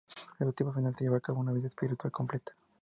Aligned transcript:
El 0.39 0.47
objetivo 0.47 0.73
final 0.73 0.93
es 0.93 0.99
llevar 1.01 1.21
una 1.35 1.51
vida 1.51 1.67
espiritual 1.67 2.11
completa. 2.11 2.53